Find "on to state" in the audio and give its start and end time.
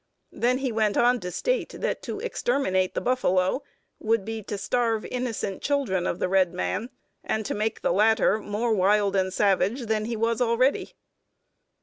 0.97-1.75